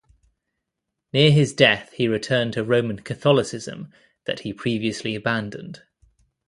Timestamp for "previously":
4.51-5.13